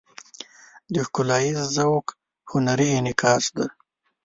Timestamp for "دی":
3.55-3.67